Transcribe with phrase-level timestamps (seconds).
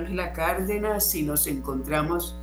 [0.00, 2.34] Ángela Cárdenas y nos encontramos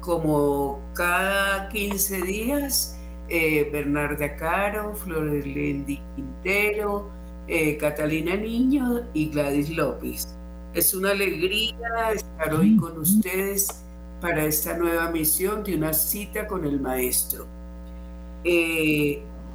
[0.00, 2.98] como cada 15 días.
[3.28, 7.08] Eh, Bernarda Caro, Lendi Quintero,
[7.48, 10.36] eh, Catalina Niño y Gladys López.
[10.74, 13.82] Es una alegría estar hoy con ustedes
[14.20, 17.46] para esta nueva misión de una cita con el Maestro.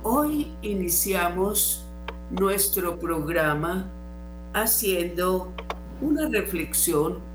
[0.02, 1.86] hoy iniciamos
[2.32, 3.86] nuestro programa
[4.54, 5.52] haciendo
[6.02, 7.29] una reflexión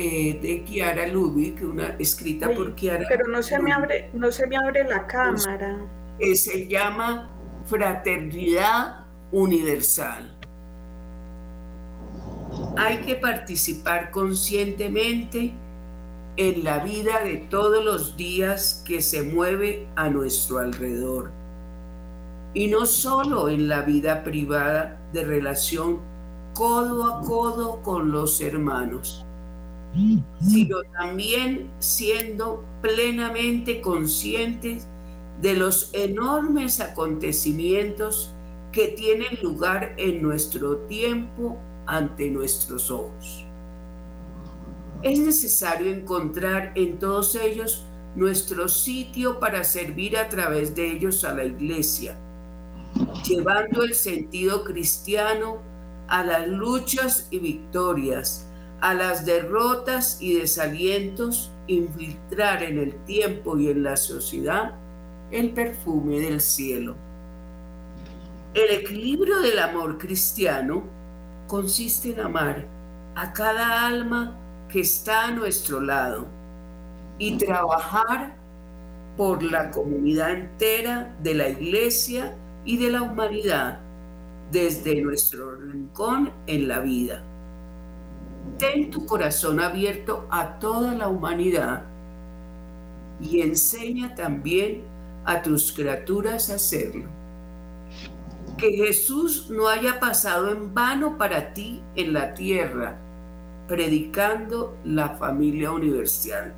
[0.00, 3.04] eh, de Kiara Lubick, una escrita por Kiara.
[3.08, 5.76] Pero no se me abre, no se me abre la cámara.
[6.20, 7.28] Eh, se llama
[7.66, 10.36] Fraternidad Universal.
[12.76, 15.52] Hay que participar conscientemente
[16.36, 21.32] en la vida de todos los días que se mueve a nuestro alrededor.
[22.54, 25.98] Y no solo en la vida privada de relación
[26.54, 29.24] codo a codo con los hermanos,
[30.40, 34.86] sino también siendo plenamente conscientes
[35.40, 38.32] de los enormes acontecimientos
[38.72, 43.44] que tienen lugar en nuestro tiempo ante nuestros ojos.
[45.02, 47.84] Es necesario encontrar en todos ellos
[48.14, 52.16] nuestro sitio para servir a través de ellos a la iglesia,
[53.24, 55.58] llevando el sentido cristiano
[56.08, 58.47] a las luchas y victorias,
[58.80, 64.74] a las derrotas y desalientos, infiltrar en el tiempo y en la sociedad
[65.30, 66.94] el perfume del cielo.
[68.54, 70.84] El equilibrio del amor cristiano
[71.46, 72.66] consiste en amar
[73.14, 74.36] a cada alma
[74.68, 76.26] que está a nuestro lado
[77.18, 78.36] y trabajar
[79.16, 83.80] por la comunidad entera de la iglesia y de la humanidad
[84.52, 87.22] desde nuestro rincón en la vida.
[88.56, 91.84] Ten tu corazón abierto a toda la humanidad
[93.20, 94.82] y enseña también
[95.24, 97.04] a tus criaturas a hacerlo.
[98.56, 102.96] Que Jesús no haya pasado en vano para ti en la tierra,
[103.68, 106.54] predicando la familia universal.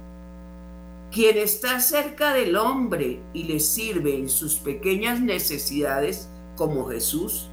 [1.10, 7.48] Quien está cerca del hombre y le sirve en sus pequeñas necesidades como Jesús,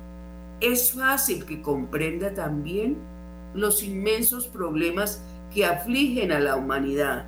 [0.60, 2.98] es fácil que comprenda también
[3.58, 5.22] los inmensos problemas
[5.54, 7.26] que afligen a la humanidad.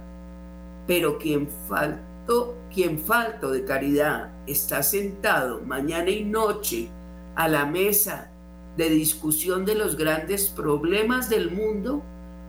[0.87, 6.89] Pero quien falto, quien falto de caridad está sentado mañana y noche
[7.35, 8.29] a la mesa
[8.77, 12.01] de discusión de los grandes problemas del mundo,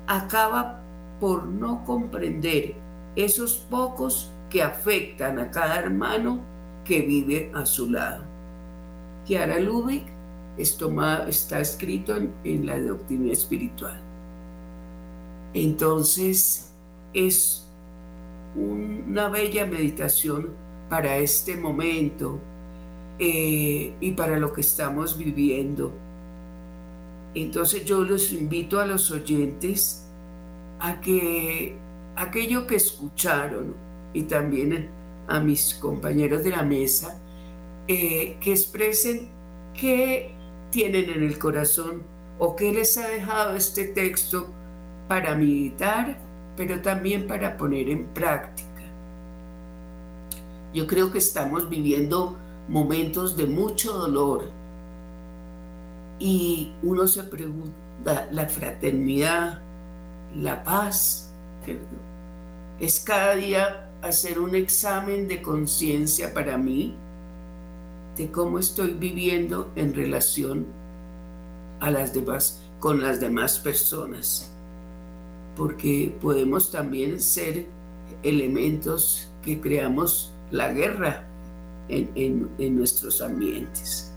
[0.06, 0.80] acaba
[1.18, 2.74] por no comprender
[3.16, 6.40] esos pocos que afectan a cada hermano
[6.84, 8.24] que vive a su lado.
[9.26, 10.04] Kiara Lubick
[10.60, 14.00] está escrito en, la doctrina espiritual.
[15.54, 16.72] Entonces,
[17.12, 17.66] es
[18.54, 20.50] una bella meditación
[20.88, 22.38] para este momento
[23.18, 25.92] eh, y para lo que estamos viviendo.
[27.34, 30.04] Entonces yo los invito a los oyentes
[30.80, 31.76] a que
[32.16, 33.74] aquello que escucharon
[34.12, 34.88] y también
[35.28, 37.20] a mis compañeros de la mesa,
[37.86, 39.28] eh, que expresen
[39.74, 40.34] qué
[40.70, 42.02] tienen en el corazón
[42.38, 44.48] o qué les ha dejado este texto
[45.08, 46.16] para meditar,
[46.56, 48.68] pero también para poner en práctica.
[50.72, 52.36] Yo creo que estamos viviendo
[52.68, 54.50] momentos de mucho dolor.
[56.18, 59.60] Y uno se pregunta, la fraternidad,
[60.36, 61.30] la paz,
[62.78, 66.96] es cada día hacer un examen de conciencia para mí
[68.16, 70.66] de cómo estoy viviendo en relación
[71.80, 74.50] a las demás, con las demás personas.
[75.56, 77.66] Porque podemos también ser
[78.22, 81.24] elementos que creamos la guerra
[81.88, 84.12] en, en nuestros ambientes.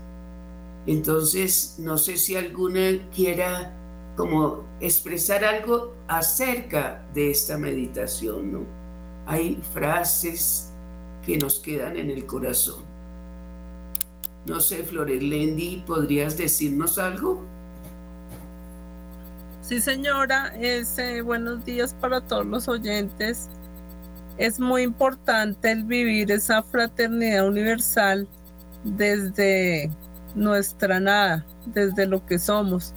[0.86, 3.72] Entonces, no sé si alguna quiera
[4.16, 8.60] como expresar algo acerca de esta meditación, ¿no?
[9.26, 10.70] Hay frases
[11.24, 12.83] que nos quedan en el corazón.
[14.46, 17.42] No sé, Flores Lendi, ¿podrías decirnos algo?
[19.62, 20.52] Sí, señora.
[20.56, 23.48] Eh, buenos días para todos los oyentes.
[24.36, 28.28] Es muy importante el vivir esa fraternidad universal
[28.84, 29.90] desde
[30.34, 32.92] nuestra nada, desde lo que somos.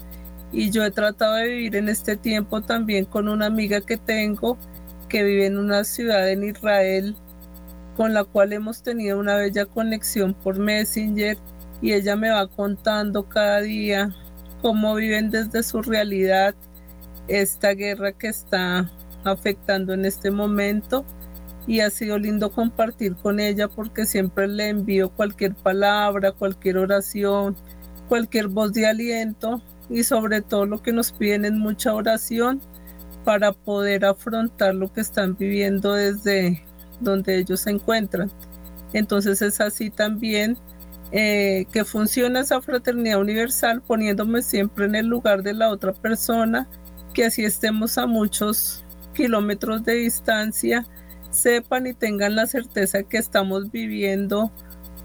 [0.51, 4.57] Y yo he tratado de vivir en este tiempo también con una amiga que tengo
[5.07, 7.15] que vive en una ciudad en Israel,
[7.97, 11.35] con la cual hemos tenido una bella conexión por Messenger
[11.81, 14.15] y ella me va contando cada día
[14.61, 16.53] cómo viven desde su realidad
[17.27, 18.91] esta guerra que está
[19.23, 21.03] afectando en este momento.
[21.65, 27.57] Y ha sido lindo compartir con ella porque siempre le envío cualquier palabra, cualquier oración,
[28.07, 32.61] cualquier voz de aliento y sobre todo lo que nos piden es mucha oración
[33.25, 36.63] para poder afrontar lo que están viviendo desde
[36.99, 38.31] donde ellos se encuentran.
[38.93, 40.57] Entonces es así también
[41.11, 46.67] eh, que funciona esa fraternidad universal poniéndome siempre en el lugar de la otra persona,
[47.13, 48.83] que así estemos a muchos
[49.13, 50.85] kilómetros de distancia,
[51.31, 54.51] sepan y tengan la certeza que estamos viviendo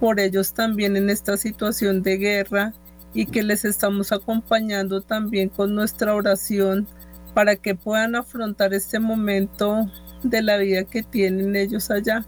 [0.00, 2.74] por ellos también en esta situación de guerra
[3.14, 6.88] y que les estamos acompañando también con nuestra oración
[7.34, 9.90] para que puedan afrontar este momento
[10.22, 12.24] de la vida que tienen ellos allá.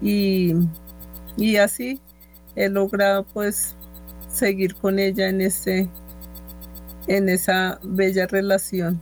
[0.00, 0.54] Y,
[1.36, 2.00] y así
[2.56, 3.76] he logrado pues
[4.28, 5.88] seguir con ella en ese
[7.08, 9.00] en esa bella relación.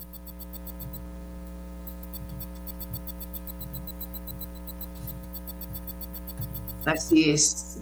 [6.85, 7.81] Así es,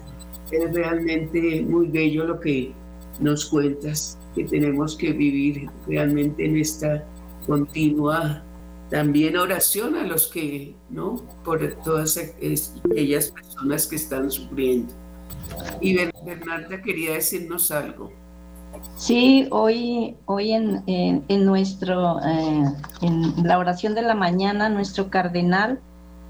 [0.50, 2.72] es realmente muy bello lo que
[3.20, 7.04] nos cuentas, que tenemos que vivir realmente en esta
[7.46, 8.42] continua
[8.90, 11.16] también oración a los que, ¿no?
[11.44, 14.92] Por todas aquellas personas que están sufriendo.
[15.80, 18.12] Y Bernarda quería decirnos algo.
[18.96, 22.64] Sí, hoy, hoy en, en, nuestro, eh,
[23.02, 25.80] en la oración de la mañana, nuestro cardenal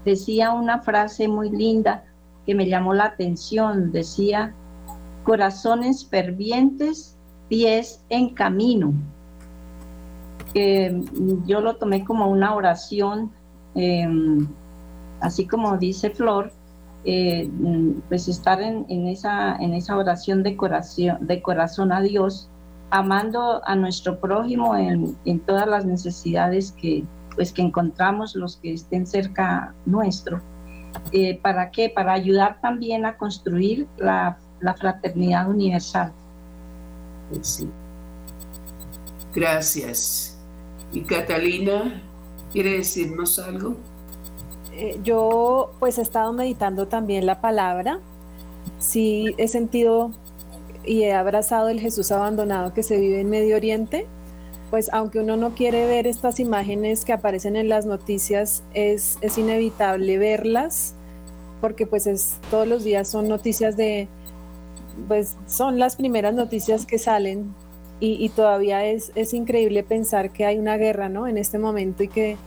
[0.03, 2.05] decía una frase muy linda
[2.45, 3.91] que me llamó la atención.
[3.91, 4.53] Decía,
[5.23, 7.17] corazones fervientes,
[7.49, 8.93] pies en camino.
[11.45, 13.31] Yo lo tomé como una oración,
[13.75, 14.47] em,
[15.19, 16.51] así como dice Flor,
[17.03, 17.49] eh,
[18.07, 22.49] pues estar en, esa, en esa oración de corazón, de corazón a Dios,
[22.89, 27.03] amando a nuestro prójimo en, todas las necesidades que,
[27.35, 30.41] pues, que encontramos los que estén cerca nuestro.
[31.11, 31.89] Eh, ¿Para qué?
[31.89, 34.37] Para ayudar también a construir la,
[34.77, 36.11] fraternidad universal.
[37.41, 37.69] Sí.
[39.33, 40.34] Gracias.
[40.91, 42.01] ¿Y Catalina
[42.51, 43.75] quiere decirnos algo?
[44.73, 47.99] Eh, yo pues he estado meditando también la palabra.
[48.79, 50.11] Sí he sentido
[50.83, 54.05] y he abrazado el Jesús abandonado que se vive en Medio Oriente.
[54.69, 59.37] Pues aunque uno no quiere ver estas imágenes que aparecen en las noticias, es, es
[59.37, 60.95] inevitable verlas
[61.61, 64.07] porque pues es, todos los días son noticias de,
[65.07, 67.55] pues son las primeras noticias que salen
[67.99, 71.27] y, todavía es, es increíble pensar que hay una guerra, ¿no?
[71.27, 72.37] En este momento y que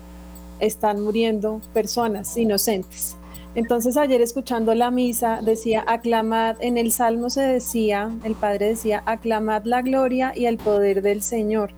[0.60, 3.16] están muriendo personas inocentes.
[3.54, 9.02] Entonces ayer escuchando la misa decía, aclamad, en el Salmo se decía, el Padre decía,
[9.06, 11.70] aclamad la gloria y el poder del Señor.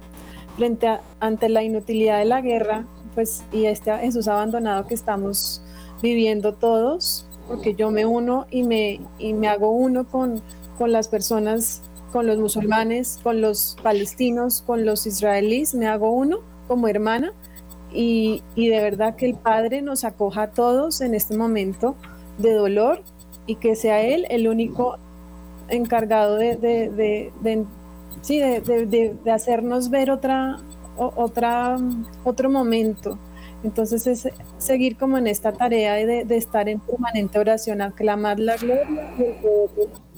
[0.56, 2.84] Frente a, ante la inutilidad de la guerra,
[3.14, 5.62] pues, y este Jesús abandonado que estamos
[6.02, 10.42] viviendo todos, porque yo me uno y me, y me hago uno con,
[10.76, 11.82] con las personas,
[12.12, 16.38] con los musulmanes, con los palestinos, con los israelíes, me hago uno
[16.68, 17.32] como hermana
[17.92, 21.96] y, de verdad que el Padre nos acoja a todos en este momento
[22.38, 23.02] de dolor
[23.46, 24.96] y que sea Él el único
[25.68, 30.58] encargado de, de, de, hacernos ver otra,
[30.96, 31.78] otra,
[32.24, 33.18] otro momento.
[33.62, 39.12] Entonces es seguir como en esta tarea de, estar en permanente oración, aclamar la gloria.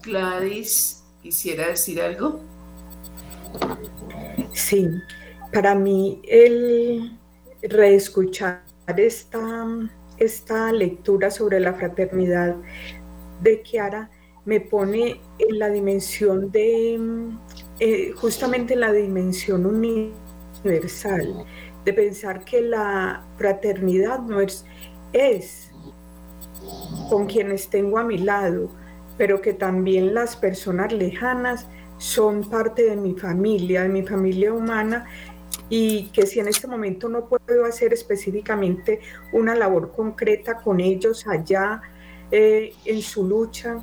[0.02, 2.40] Gladys, ¿quisiera decir algo?
[4.52, 4.88] Sí,
[5.52, 7.18] para mí el
[7.62, 8.62] reescuchar
[8.96, 9.66] esta,
[10.18, 12.56] esta lectura sobre la fraternidad
[13.40, 14.10] de Kiara
[14.44, 16.98] me pone en la dimensión de,
[17.78, 21.44] eh, justamente en la dimensión universal,
[21.84, 24.64] de pensar que la fraternidad no es,
[25.12, 25.70] es
[27.08, 28.68] con quienes tengo a mi lado,
[29.16, 31.66] pero que también las personas lejanas
[31.98, 35.06] son parte de mi familia, de mi familia humana
[35.68, 39.00] y que si en este momento no puedo hacer específicamente
[39.32, 41.80] una labor concreta con ellos allá
[42.30, 43.78] eh, en su lucha,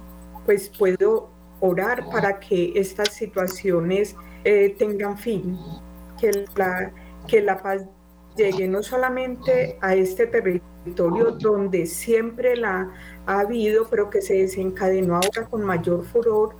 [0.45, 1.29] pues puedo
[1.61, 5.57] orar para que estas situaciones eh, tengan fin,
[6.19, 6.91] que la,
[7.27, 7.85] que la paz
[8.35, 12.91] llegue no solamente a este territorio donde siempre la
[13.25, 16.55] ha habido, pero que se desencadenó ahora con mayor furor,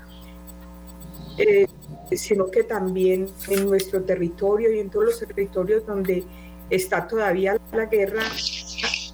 [1.37, 1.67] eh,
[2.11, 6.23] sino que también en nuestro territorio y en todos los territorios donde
[6.69, 8.23] está todavía la guerra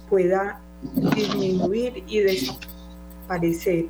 [0.08, 0.60] pueda
[0.94, 3.86] disminuir y desaparecer.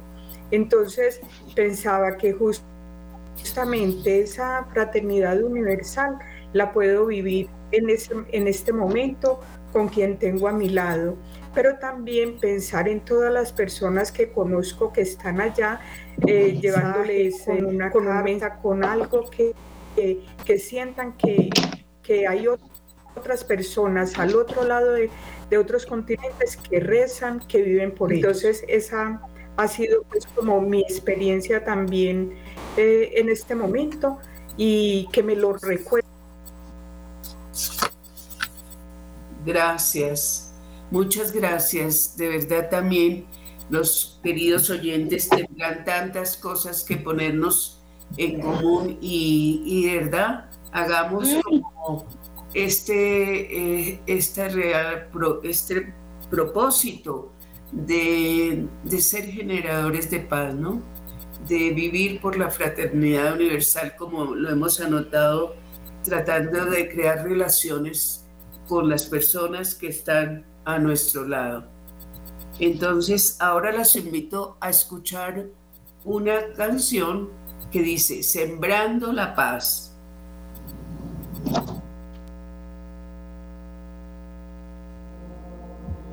[0.50, 1.20] Entonces
[1.54, 6.18] pensaba que justamente esa fraternidad universal
[6.52, 7.88] la puedo vivir en,
[8.32, 9.40] en este momento
[9.76, 11.18] con quien tengo a mi lado,
[11.54, 15.80] pero también pensar en todas las personas que conozco que están allá,
[16.26, 18.06] eh, llevándoles con una con,
[18.62, 19.52] con algo que,
[20.46, 21.50] que, sientan que,
[22.02, 22.46] que, hay
[23.14, 25.10] otras personas al otro lado de,
[25.50, 28.42] de, otros continentes que rezan, que viven por ellos.
[28.42, 29.20] Entonces, esa
[29.58, 32.32] ha sido pues como mi experiencia también
[32.78, 34.20] eh, en este momento
[34.56, 36.08] y que me lo recuerdo.
[39.46, 40.52] Gracias,
[40.90, 42.16] muchas gracias.
[42.16, 43.26] De verdad también
[43.70, 47.80] los queridos oyentes tendrán tantas cosas que ponernos
[48.16, 52.06] en común y, de verdad hagamos como
[52.54, 55.08] este, eh, este, real,
[55.44, 55.94] este
[56.28, 57.32] propósito
[57.70, 60.82] de, de, ser generadores de paz, ¿no?
[61.48, 65.54] De vivir por la fraternidad universal, como lo hemos anotado,
[66.02, 68.25] tratando de crear relaciones
[68.66, 71.64] con las personas que están a nuestro lado.
[72.58, 75.46] Entonces, ahora las invito a escuchar
[76.04, 77.28] una canción
[77.70, 79.92] que dice, Sembrando la paz.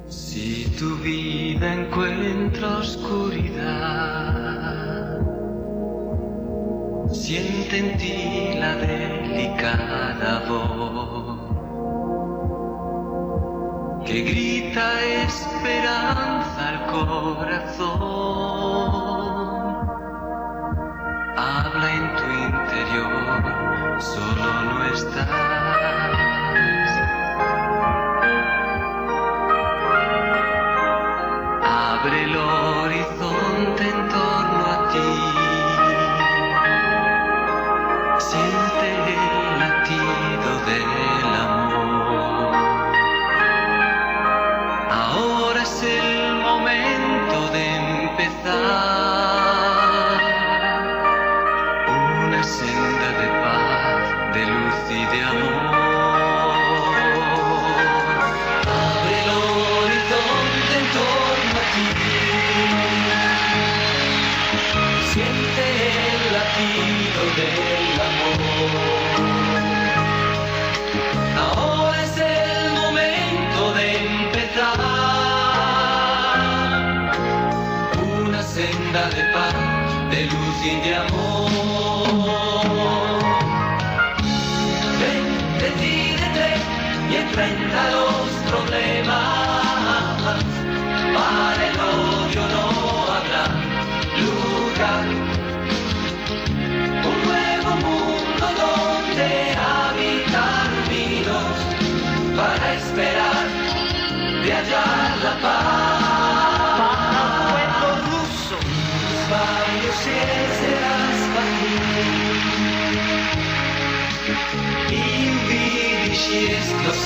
[0.10, 4.02] Si tu vida encuentra oscuridad,
[7.12, 11.43] siente en ti la delicada voz
[14.14, 14.88] que grita
[15.26, 17.90] esperanza al corazón.
[21.36, 25.28] Habla en tu interior, solo no estás.
[31.64, 32.28] Abre
[78.54, 79.56] senda de paz,
[80.12, 81.50] de luz y de amor.
[85.00, 85.26] Ven,
[85.60, 86.48] decídete
[87.10, 89.53] y enfrenta los problemas.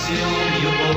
[0.08, 0.92] максимум его.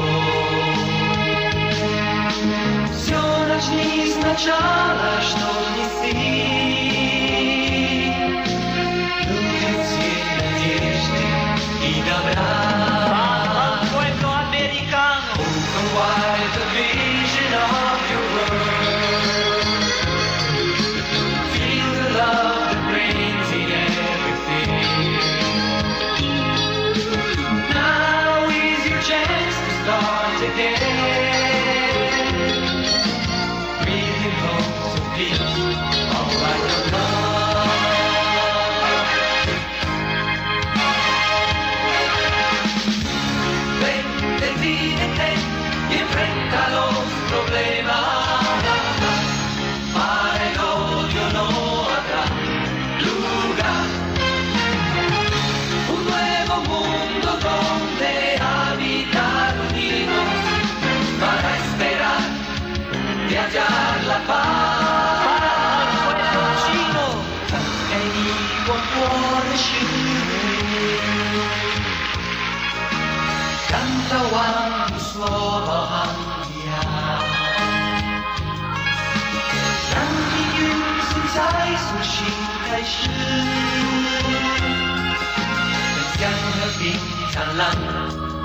[2.97, 6.15] Все начни сначала, что неси.
[9.29, 11.25] Люди цвет надежды
[11.87, 12.50] и добра.
[87.41, 87.73] Inshallah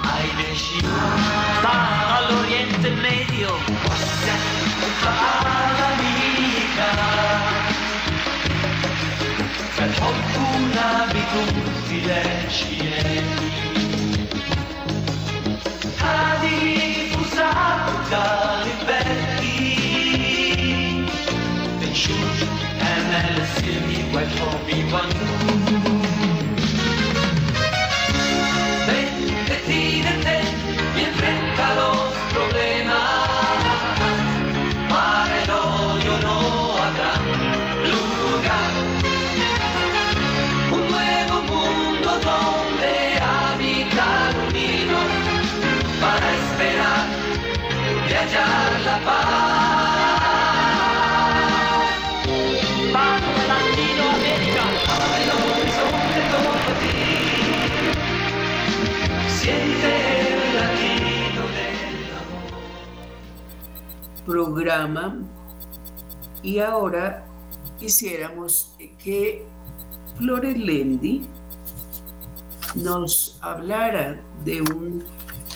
[0.08, 0.88] hai deciso
[1.62, 3.52] dall'Oriente Medio
[5.04, 6.92] all'amica
[9.76, 10.34] فالحب
[10.76, 11.34] نابت
[11.90, 13.24] في الأشياء
[16.00, 16.64] هذه
[17.12, 18.12] فسعتك
[18.64, 19.76] لبدي
[21.82, 22.38] بنشوف
[22.82, 25.25] أمل السلم والحب والنور
[64.26, 65.18] programa
[66.42, 67.26] y ahora
[67.80, 69.46] quisiéramos que
[70.18, 71.22] Flores Lendi
[72.76, 75.04] nos hablara de un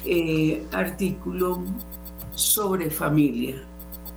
[0.05, 1.63] eh, artículo
[2.35, 3.61] sobre familia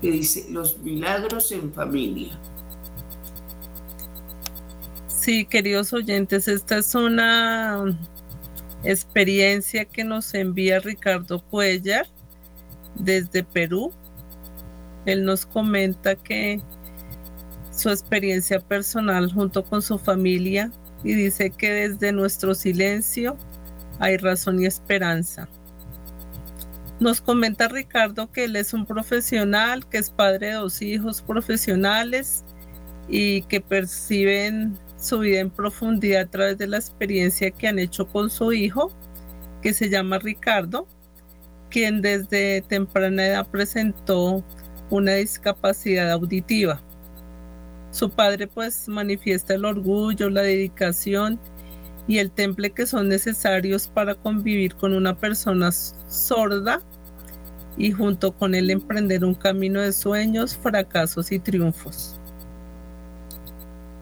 [0.00, 2.38] que dice los milagros en familia.
[5.06, 7.96] Sí, queridos oyentes, esta es una
[8.82, 12.08] experiencia que nos envía Ricardo Cuellar
[12.96, 13.92] desde Perú.
[15.06, 16.60] Él nos comenta que
[17.70, 20.70] su experiencia personal junto con su familia
[21.02, 23.36] y dice que desde nuestro silencio
[23.98, 25.48] hay razón y esperanza.
[27.00, 32.44] Nos comenta Ricardo que él es un profesional, que es padre de dos hijos profesionales
[33.08, 38.06] y que perciben su vida en profundidad a través de la experiencia que han hecho
[38.06, 38.92] con su hijo,
[39.60, 40.86] que se llama Ricardo,
[41.70, 44.44] quien desde temprana edad presentó
[44.92, 46.80] una discapacidad auditiva.
[47.90, 51.40] Su padre pues manifiesta el orgullo, la dedicación
[52.06, 56.82] y el temple que son necesarios para convivir con una persona sorda
[57.78, 62.18] y junto con él emprender un camino de sueños, fracasos y triunfos.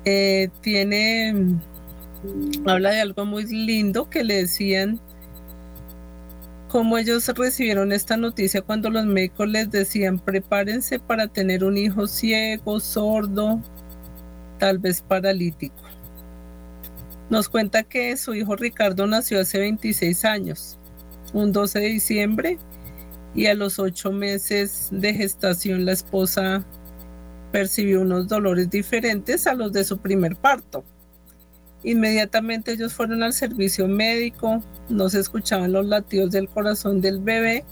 [0.05, 1.57] Eh, tiene,
[2.67, 5.01] habla de algo muy lindo que le decían
[6.71, 12.07] cómo ellos recibieron esta noticia cuando los médicos les decían prepárense para tener un hijo
[12.07, 13.61] ciego, sordo,
[14.59, 15.83] tal vez paralítico.
[17.29, 20.79] Nos cuenta que su hijo Ricardo nació hace 26 años,
[21.33, 22.59] un 12 de diciembre,
[23.35, 26.65] y a los ocho meses de gestación la esposa
[27.51, 30.85] percibió unos dolores diferentes a los de su primer parto.
[31.83, 37.65] Inmediatamente ellos fueron al servicio médico, no se escuchaban los latidos del corazón del bebé,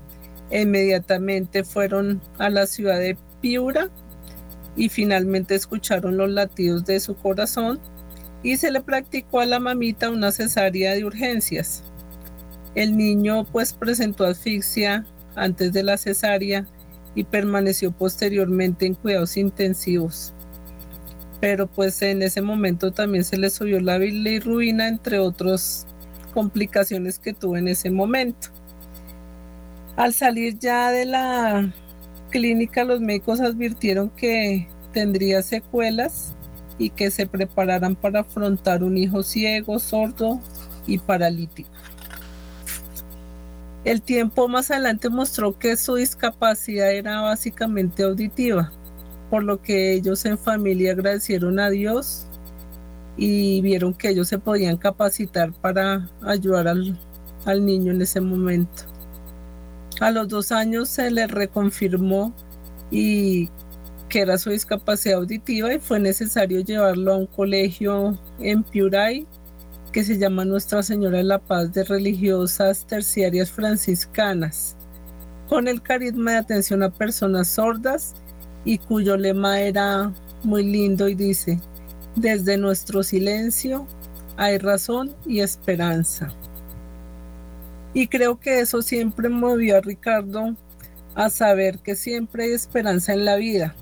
[0.51, 3.91] e inmediatamente fueron a la ciudad de Piura
[4.77, 7.79] y finalmente escucharon los latidos de su corazón
[8.43, 11.83] y se le practicó a la mamita una cesárea de urgencias.
[12.75, 16.67] El niño pues presentó asfixia antes de la cesárea
[17.15, 20.33] y permaneció posteriormente en cuidados intensivos.
[21.41, 25.87] Pero pues en ese momento también se le subió la bilirruina, entre otras
[26.35, 28.49] complicaciones que tuvo en ese momento.
[29.97, 31.73] Al salir ya de la
[32.31, 36.35] clínica, los médicos advirtieron que tendría secuelas
[36.79, 40.41] y que se prepararan para afrontar un hijo ciego, sordo
[40.87, 41.71] y paralítico.
[43.85, 48.73] El tiempo más adelante mostró que su discapacidad era básicamente auditiva,
[49.31, 52.27] por lo que ellos en familia agradecieron a Dios
[53.17, 56.99] y vieron que ellos se podían capacitar para ayudar al,
[57.45, 58.85] al niño en ese momento.
[60.01, 62.33] A los dos años se le reconfirmó
[62.91, 63.51] y
[64.09, 69.27] que era su discapacidad auditiva y fue necesario llevarlo a un colegio en Piuray
[69.93, 74.77] que se llama Nuestra Señora de la Paz de Religiosas Terciarias Franciscanas,
[75.49, 78.15] con el carisma de atención a personas sordas
[78.65, 81.61] y cuyo lema era muy lindo y dice,
[82.17, 83.87] desde nuestro silencio
[84.37, 86.33] hay razón y esperanza.
[87.95, 90.55] Y creo que eso siempre movió a Ricardo
[91.15, 93.75] a saber que siempre hay esperanza en la vida.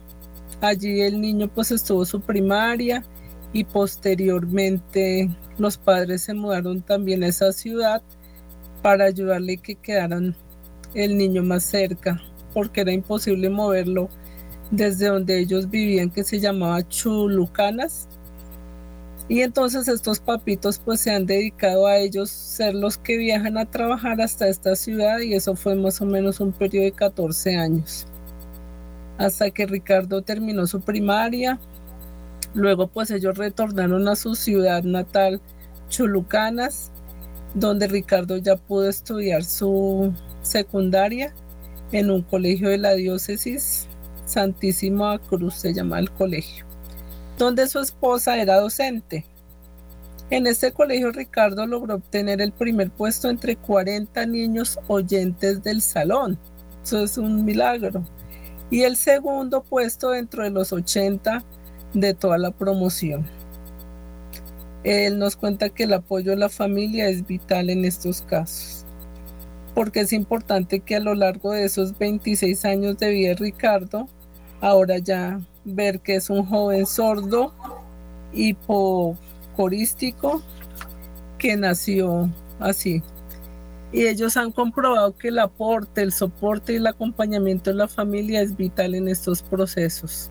[0.60, 3.04] Allí el niño pues estuvo su primaria
[3.52, 8.02] y posteriormente los padres se mudaron también a esa ciudad
[8.82, 10.34] para ayudarle que quedaran
[10.94, 12.20] el niño más cerca,
[12.54, 14.08] porque era imposible moverlo
[14.70, 18.08] desde donde ellos vivían, que se llamaba Chulucanas.
[19.28, 23.64] Y entonces estos papitos pues se han dedicado a ellos ser los que viajan a
[23.64, 28.06] trabajar hasta esta ciudad y eso fue más o menos un periodo de 14 años.
[29.18, 31.58] Hasta que Ricardo terminó su primaria,
[32.54, 35.40] luego pues ellos retornaron a su ciudad natal,
[35.88, 36.92] Chulucanas,
[37.54, 41.34] donde Ricardo ya pudo estudiar su secundaria
[41.90, 43.88] en un colegio de la diócesis
[44.26, 46.66] Santísima Cruz, se llama el colegio,
[47.38, 49.24] donde su esposa era docente.
[50.28, 56.36] En este colegio Ricardo logró obtener el primer puesto entre 40 niños oyentes del salón.
[56.84, 58.04] Eso es un milagro.
[58.68, 61.44] Y el segundo puesto dentro de los 80
[61.94, 63.24] de toda la promoción.
[64.82, 68.84] Él nos cuenta que el apoyo de la familia es vital en estos casos,
[69.74, 74.08] porque es importante que a lo largo de esos 26 años de vida de Ricardo,
[74.60, 77.52] ahora ya ver que es un joven sordo,
[78.32, 80.42] hipocorístico,
[81.38, 83.02] que nació así.
[83.92, 88.42] Y ellos han comprobado que el aporte, el soporte y el acompañamiento de la familia
[88.42, 90.30] es vital en estos procesos.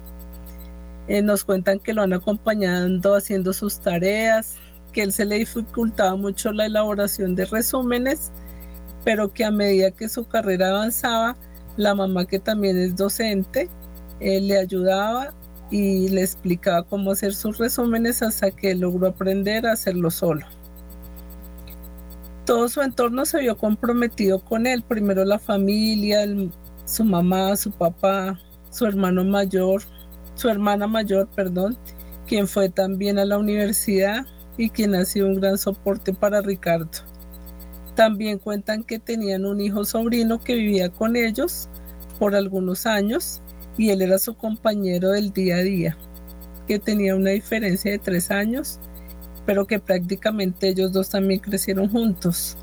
[1.08, 4.56] Eh, nos cuentan que lo han acompañado haciendo sus tareas,
[4.92, 8.32] que él se le dificultaba mucho la elaboración de resúmenes,
[9.04, 11.38] pero que a medida que su carrera avanzaba,
[11.78, 13.70] la mamá que también es docente,
[14.26, 15.34] él le ayudaba
[15.70, 20.46] y le explicaba cómo hacer sus resúmenes hasta que logró aprender a hacerlo solo.
[22.46, 26.26] Todo su entorno se vio comprometido con él, primero la familia,
[26.86, 29.82] su mamá, su papá, su hermano mayor,
[30.36, 31.78] su hermana mayor, perdón,
[32.28, 34.26] quien fue también a la universidad
[34.58, 36.90] y quien ha sido un gran soporte para Ricardo.
[37.96, 41.70] También cuentan que tenían un hijo sobrino que vivía con ellos
[42.20, 43.42] por algunos años
[43.78, 45.98] y él era su compañero del día a día,
[46.68, 48.80] que tenía una diferencia de tres años,
[49.46, 52.58] pero que prácticamente ellos dos también crecieron juntos.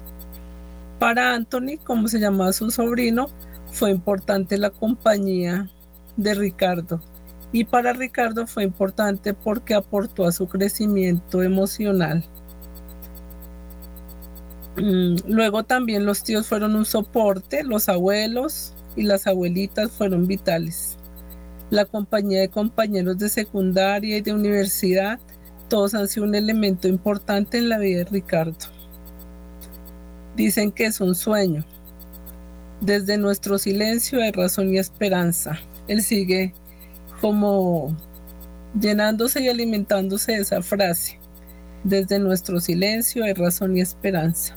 [0.98, 3.28] Para Anthony, como se llamaba su sobrino,
[3.70, 5.68] fue importante la compañía
[6.16, 7.00] de Ricardo
[7.52, 12.24] y para Ricardo fue importante porque aportó a su crecimiento emocional.
[14.76, 20.96] Mm, luego también los tíos fueron un soporte, los abuelos y las abuelitas fueron vitales.
[21.72, 25.18] La compañía de compañeros de secundaria y de universidad,
[25.70, 28.66] todos han sido un elemento importante en la vida de Ricardo.
[30.36, 31.64] Dicen que es un sueño.
[32.82, 35.60] Desde nuestro silencio hay razón y esperanza.
[35.88, 36.52] Él sigue
[37.22, 37.96] como
[38.78, 41.18] llenándose y alimentándose de esa frase.
[41.84, 44.56] Desde nuestro silencio hay razón y esperanza.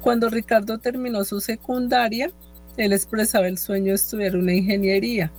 [0.00, 2.30] Cuando Ricardo terminó su secundaria,
[2.78, 5.30] él expresaba el sueño de estudiar una ingeniería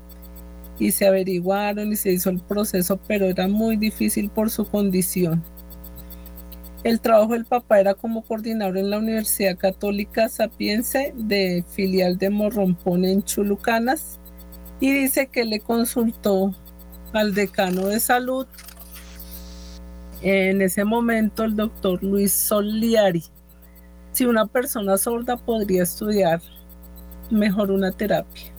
[0.80, 5.44] y se averiguaron y se hizo el proceso, pero era muy difícil por su condición.
[6.84, 12.30] El trabajo del papá era como coordinador en la Universidad Católica Sapiense de filial de
[12.30, 14.20] Morrompón en Chulucanas
[14.80, 16.54] y dice que le consultó
[17.14, 18.46] al decano de salud,
[20.22, 23.24] en ese momento el doctor Luis Soliari,
[24.12, 26.42] si una persona sorda podría estudiar
[27.32, 28.54] mejor una terapia.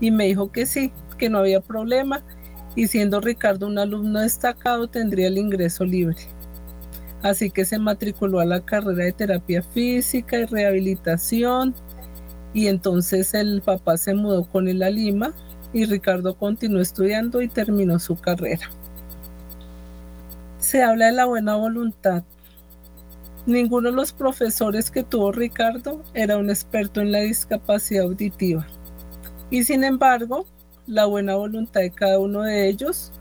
[0.00, 2.22] Y me dijo que sí, que no había problema
[2.76, 6.16] y siendo Ricardo un alumno destacado tendría el ingreso libre.
[7.22, 11.74] Así que se matriculó a la carrera de terapia física y rehabilitación
[12.52, 15.32] y entonces el papá se mudó con él a Lima
[15.72, 18.70] y Ricardo continuó estudiando y terminó su carrera.
[20.58, 22.22] Se habla de la buena voluntad.
[23.46, 28.66] Ninguno de los profesores que tuvo Ricardo era un experto en la discapacidad auditiva.
[29.50, 30.46] Y sin embargo,
[30.86, 33.12] la buena voluntad de cada uno de ellos,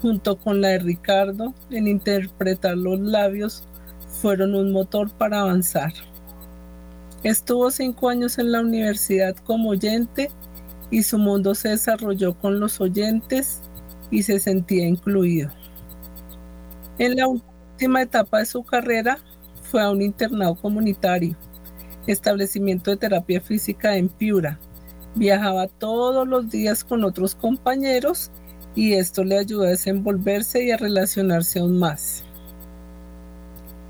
[0.00, 3.64] junto con la de Ricardo, en interpretar los labios,
[4.08, 5.92] fueron un motor para avanzar.
[7.22, 10.30] Estuvo cinco años en la universidad como oyente
[10.90, 13.60] y su mundo se desarrolló con los oyentes
[14.10, 15.50] y se sentía incluido.
[16.98, 19.18] En la última etapa de su carrera
[19.62, 21.36] fue a un internado comunitario,
[22.06, 24.58] establecimiento de terapia física en Piura.
[25.18, 28.30] Viajaba todos los días con otros compañeros
[28.76, 32.22] y esto le ayudó a desenvolverse y a relacionarse aún más.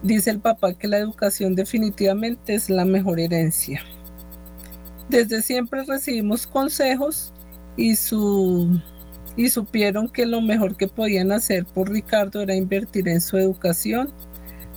[0.03, 3.83] Dice el papá que la educación definitivamente es la mejor herencia.
[5.11, 7.35] Desde siempre recibimos consejos
[7.77, 8.81] y, su,
[9.37, 14.11] y supieron que lo mejor que podían hacer por Ricardo era invertir en su educación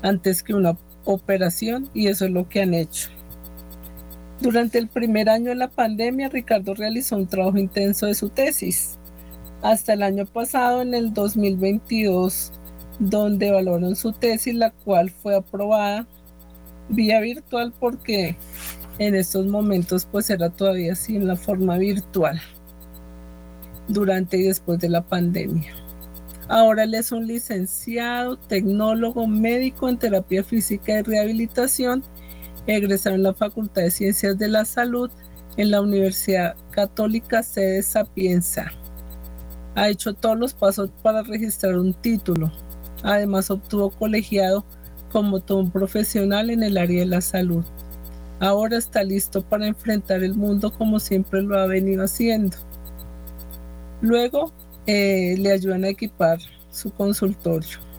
[0.02, 3.10] antes que una operación y eso es lo que han hecho.
[4.42, 8.98] Durante el primer año de la pandemia, Ricardo realizó un trabajo intenso de su tesis.
[9.62, 12.52] Hasta el año pasado, en el 2022,
[12.98, 16.08] donde evaluaron su tesis, la cual fue aprobada
[16.90, 18.36] vía virtual porque
[18.98, 22.42] en estos momentos pues era todavía así en la forma virtual
[23.88, 25.74] durante y después de la pandemia.
[26.48, 32.04] Ahora él es un licenciado, tecnólogo, médico en terapia física y rehabilitación,
[32.68, 35.10] egresado en la Facultad de Ciencias de la Salud
[35.58, 38.72] en la Universidad Católica Sede Sapienza.
[39.76, 42.52] Ha hecho todos los pasos para registrar un título.
[43.04, 44.66] Además obtuvo colegiado
[45.12, 47.64] como todo un profesional en el área de la salud.
[48.40, 52.58] Ahora está listo para enfrentar el mundo como siempre lo ha venido haciendo.
[54.02, 54.52] Luego
[54.88, 56.40] eh, le ayudan a equipar
[56.72, 57.91] su consultorio.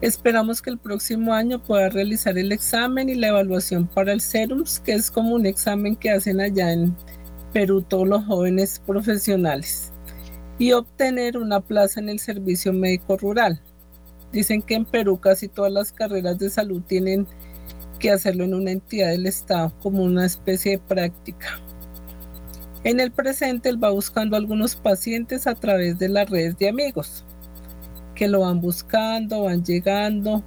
[0.00, 4.78] Esperamos que el próximo año pueda realizar el examen y la evaluación para el SERUMS,
[4.78, 6.94] que es como un examen que hacen allá en
[7.52, 9.92] Perú todos los jóvenes profesionales,
[10.56, 13.60] y obtener una plaza en el servicio médico rural.
[14.32, 17.26] Dicen que en Perú casi todas las carreras de salud tienen
[17.98, 21.58] que hacerlo en una entidad del Estado como una especie de práctica.
[22.84, 27.24] En el presente él va buscando algunos pacientes a través de las redes de amigos,
[28.18, 30.42] que lo van buscando, van llegando,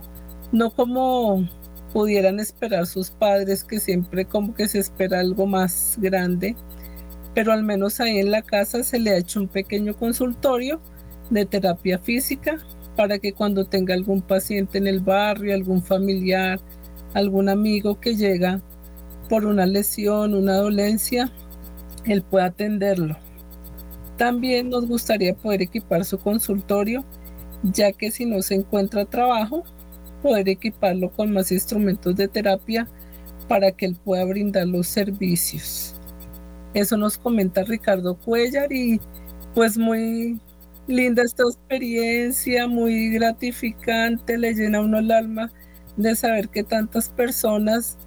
[0.52, 1.48] no como
[1.94, 6.58] pudieran esperar sus padres, que siempre como que se espera algo más grande,
[7.34, 10.82] pero al menos ahí en la casa se le ha hecho un pequeño consultorio
[11.30, 12.58] de terapia física
[12.98, 16.60] para que cuando tenga algún paciente en el barrio, algún familiar,
[17.14, 18.62] algún amigo que llega
[19.30, 21.32] por una lesión, una dolencia,
[22.04, 23.16] él pueda atenderlo.
[24.18, 27.06] También nos gustaría poder equipar su consultorio,
[27.63, 29.63] ya que si no se encuentra trabajo,
[30.21, 32.88] poder equiparlo con más instrumentos de terapia
[33.47, 35.95] para que él pueda brindar los servicios.
[36.74, 39.00] Eso nos comenta Ricardo Cuellar y
[39.54, 40.39] pues muy
[40.88, 45.52] linda esta experiencia, muy gratificante, le llena uno el alma
[45.97, 47.97] de saber que tantas personas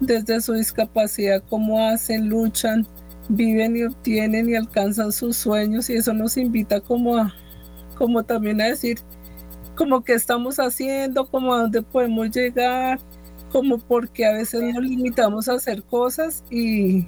[0.00, 2.86] desde su discapacidad, como hacen, luchan,
[3.28, 7.34] viven y obtienen y alcanzan sus sueños y eso nos invita como a,
[8.02, 8.98] como también a decir,
[9.76, 12.98] como que estamos haciendo, como a dónde podemos llegar,
[13.52, 17.06] como porque a veces nos limitamos a hacer cosas y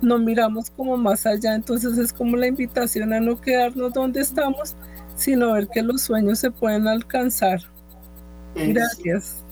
[0.00, 4.76] no miramos como más allá, entonces es como la invitación a no quedarnos donde estamos,
[5.16, 7.60] sino ver que los sueños se pueden alcanzar.
[8.54, 9.44] Gracias.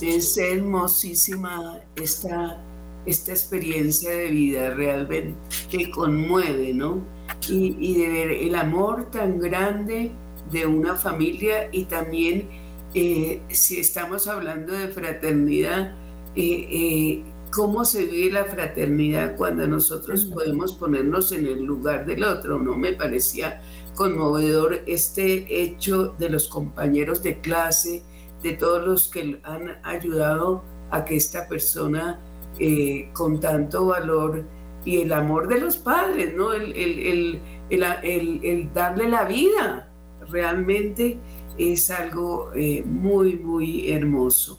[0.00, 2.58] Es hermosísima esta,
[3.04, 5.38] esta experiencia de vida, realmente
[5.70, 7.04] que conmueve, ¿no?
[7.48, 10.12] Y, y, de ver el amor tan grande
[10.50, 12.48] de una familia y también,
[12.94, 15.94] eh, si estamos hablando de fraternidad,
[16.34, 22.24] eh, eh, cómo se vive la fraternidad cuando nosotros podemos ponernos en el lugar del
[22.24, 22.76] otro, ¿no?
[22.76, 23.62] Me parecía
[23.94, 28.02] conmovedor este hecho de los compañeros de clase,
[28.42, 32.20] de todos los que han ayudado a que esta persona
[32.58, 34.44] eh, con tanto valor
[34.86, 36.54] y el amor de los padres, ¿no?
[36.54, 39.90] El, el, el, el darle la vida,
[40.30, 41.18] realmente
[41.58, 44.58] es algo eh, muy, muy hermoso.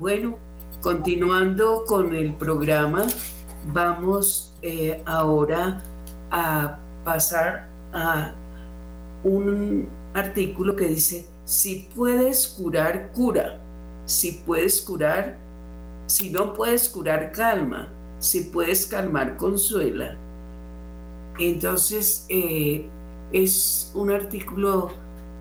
[0.00, 0.38] Bueno,
[0.80, 3.04] Continuando con el programa,
[3.72, 5.82] vamos eh, ahora
[6.30, 8.32] a pasar a
[9.24, 13.60] un artículo que dice, si puedes curar, cura.
[14.04, 15.36] Si puedes curar,
[16.06, 17.88] si no puedes curar, calma.
[18.18, 20.16] Si puedes calmar, consuela.
[21.38, 22.88] Entonces, eh,
[23.32, 24.90] es un artículo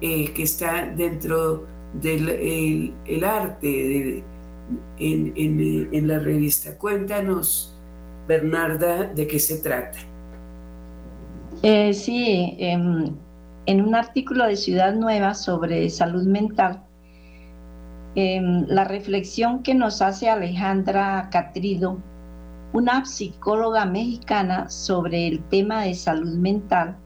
[0.02, 4.24] eh, que está dentro del el, arte, de,
[5.00, 6.78] en, la revista.
[6.78, 7.76] Cuéntanos,
[8.28, 9.98] Bernarda, de qué se trata.
[11.64, 13.16] Eh, sí, em,
[13.66, 16.84] en un artículo de Ciudad Nueva sobre salud mental,
[18.14, 21.98] em, la reflexión que nos hace Alejandra Catrido,
[22.74, 26.98] una psicóloga mexicana, sobre el tema de salud mental,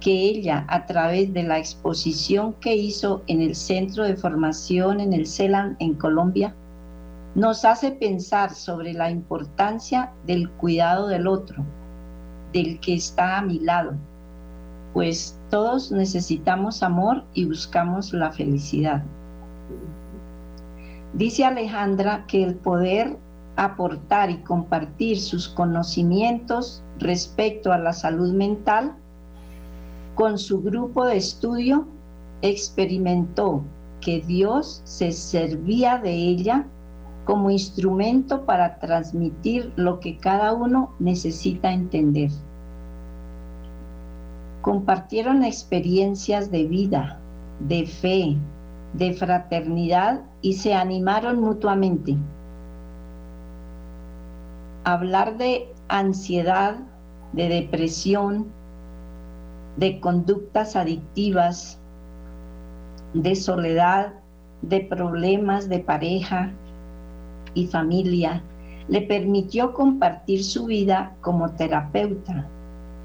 [0.00, 5.12] que ella, a través de la exposición que hizo en el Centro de Formación en
[5.12, 6.54] el CELAN en Colombia,
[7.34, 11.64] nos hace pensar sobre la importancia del cuidado del otro,
[12.52, 13.92] del que está a mi lado,
[14.92, 19.02] pues todos necesitamos amor y buscamos la felicidad.
[21.12, 23.16] Dice Alejandra que el poder
[23.60, 28.94] aportar y compartir sus conocimientos respecto a la salud mental
[30.14, 31.86] con su grupo de estudio
[32.40, 33.62] experimentó
[34.00, 36.66] que Dios se servía de ella
[37.26, 42.30] como instrumento para transmitir lo que cada uno necesita entender.
[44.62, 47.20] Compartieron experiencias de vida,
[47.68, 48.38] de fe,
[48.94, 52.16] de fraternidad y se animaron mutuamente.
[54.90, 56.74] Hablar de ansiedad,
[57.32, 58.48] de depresión,
[59.76, 61.78] de conductas adictivas,
[63.14, 64.14] de soledad,
[64.62, 66.50] de problemas de pareja
[67.54, 68.42] y familia,
[68.88, 72.48] le permitió compartir su vida como terapeuta,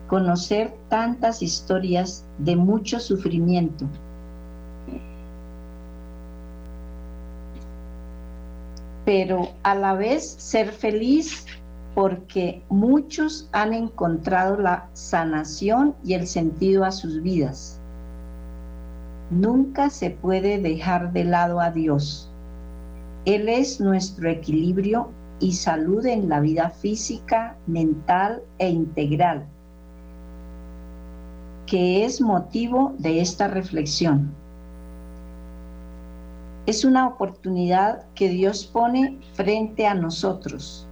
[0.08, 3.86] conocer tantas historias de mucho sufrimiento.
[9.06, 11.46] Pero a la vez ser feliz
[11.96, 17.80] porque muchos han encontrado la sanación y el sentido a sus vidas.
[19.32, 22.30] Nunca se puede dejar de lado a Dios.
[23.24, 29.46] Él es nuestro equilibrio y salud en la vida física, mental e integral,
[31.66, 34.34] que es motivo de esta reflexión.
[36.66, 40.90] Es una oportunidad que Dios pone frente a nosotros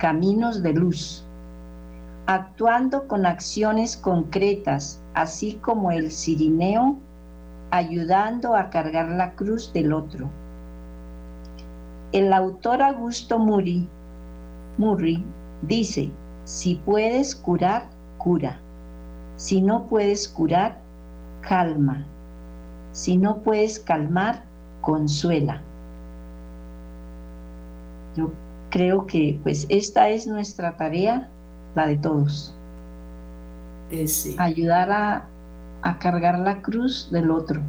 [0.00, 1.22] caminos de luz,
[2.26, 6.96] actuando con acciones concretas, así como el cirineo,
[7.70, 10.30] ayudando a cargar la cruz del otro.
[12.12, 13.86] El autor Augusto Murray
[15.62, 16.10] dice,
[16.44, 17.84] si puedes curar,
[18.16, 18.58] cura.
[19.36, 20.78] Si no puedes curar,
[21.42, 22.06] calma.
[22.92, 24.44] Si no puedes calmar,
[24.80, 25.60] consuela.
[28.70, 31.28] Creo que pues esta es nuestra tarea,
[31.74, 32.54] la de todos.
[33.90, 34.06] Eh,
[34.38, 35.28] Ayudar a,
[35.82, 37.60] a cargar la cruz del otro,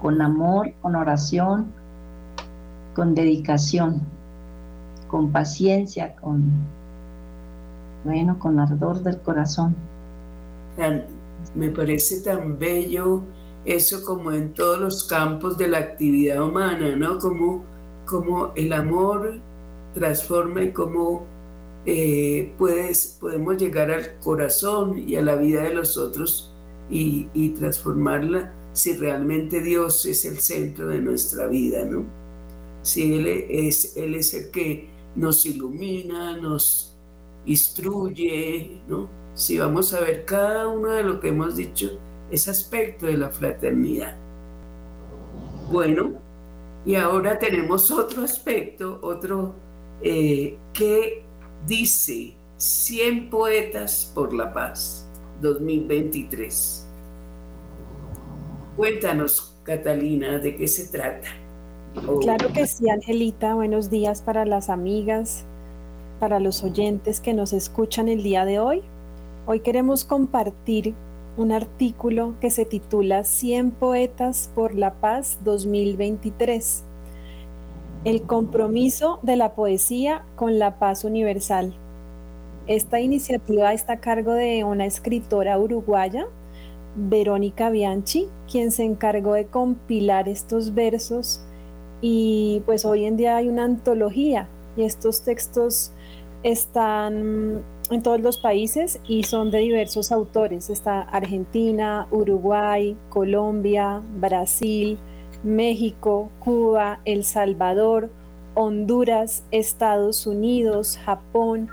[0.00, 1.72] con amor, con oración,
[2.94, 4.00] con dedicación,
[5.08, 6.44] con paciencia, con,
[8.04, 9.74] bueno, con ardor del corazón.
[11.54, 13.22] me parece tan bello
[13.64, 17.18] eso como en todos los campos de la actividad humana, ¿no?
[17.18, 17.62] Como,
[18.06, 19.40] como el amor
[19.94, 21.26] transforma y cómo
[21.84, 26.52] eh, puedes, podemos llegar al corazón y a la vida de los otros
[26.90, 27.26] y,
[27.58, 32.04] transformarla si realmente Dios es el centro de nuestra vida, ¿no?
[32.82, 36.94] Si Él es, Él es el que nos ilumina, nos
[37.46, 39.08] instruye, ¿no?
[39.34, 41.98] Si vamos a ver cada uno de lo que hemos dicho,
[42.30, 44.16] ese aspecto de la fraternidad.
[45.70, 46.12] Bueno,
[46.84, 49.54] y ahora tenemos otro aspecto, otro
[50.02, 51.22] eh, que
[51.66, 55.08] dice 100 poetas por la paz
[55.40, 56.86] 2023.
[58.76, 61.28] Cuéntanos, Catalina, de qué se trata.
[62.20, 63.54] Claro que sí, Angelita.
[63.54, 65.44] Buenos días para las amigas,
[66.18, 68.82] para los oyentes que nos escuchan el día de hoy.
[69.46, 70.94] Hoy queremos compartir
[71.36, 76.84] un artículo que se titula 100 Poetas por la Paz 2023
[78.04, 81.72] el compromiso de la poesía con la paz universal.
[82.66, 86.26] Esta iniciativa está a cargo de una escritora uruguaya,
[86.94, 91.42] Verónica Bianchi, quien se encargó de compilar estos versos
[92.00, 95.92] y pues hoy en día hay una antología y estos textos
[96.42, 100.70] están en todos los países y son de diversos autores.
[100.70, 104.98] Está Argentina, Uruguay, Colombia, Brasil,
[105.42, 108.10] México, Cuba, El Salvador,
[108.54, 111.68] Honduras, Estados Unidos, Japón,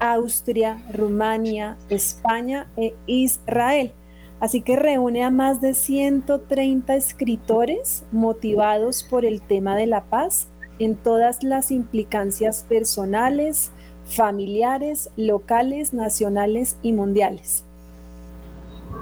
[0.00, 3.92] Austria, Rumania, España e Israel.
[4.40, 10.48] Así que reúne a más de 130 escritores motivados por el tema de la paz
[10.78, 13.70] en todas las implicancias personales,
[14.04, 17.64] familiares, locales, nacionales y mundiales.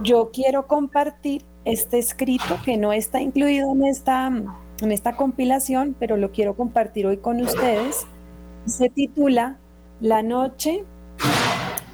[0.03, 6.17] Yo quiero compartir este escrito que no está incluido en esta, en esta compilación, pero
[6.17, 8.07] lo quiero compartir hoy con ustedes.
[8.67, 9.59] Se titula
[10.01, 10.85] La noche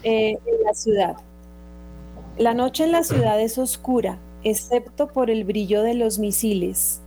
[0.03, 1.16] eh, en la ciudad.
[2.39, 7.01] La noche en la ciudad es oscura, excepto por el brillo de los misiles,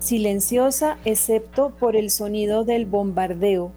[0.00, 3.70] silenciosa, excepto por el sonido del bombardeo,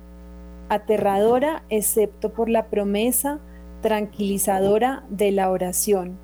[0.67, 3.39] aterradora, excepto por la promesa
[3.81, 6.17] tranquilizadora de la oración,